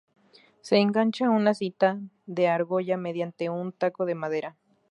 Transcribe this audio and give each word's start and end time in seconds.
Se 0.61 0.77
engancha 0.77 1.29
una 1.29 1.53
cinta 1.53 1.99
de 2.25 2.45
su 2.45 2.49
argolla 2.49 2.97
mediante 2.97 3.51
un 3.51 3.71
'taco' 3.71 4.05
de 4.05 4.15
madera'. 4.15 4.55